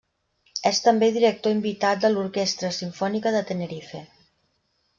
[0.69, 4.05] És també director invitat de l'Orquestra Simfònica de Tenerife.